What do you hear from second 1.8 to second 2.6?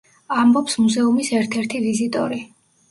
ვიზიტორი.